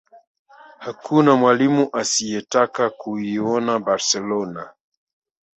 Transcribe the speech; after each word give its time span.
hakuna 0.77 1.35
mwalimu 1.35 1.89
asiyetaka 1.93 2.89
kuinoa 2.89 3.79
barcelona 3.79 4.73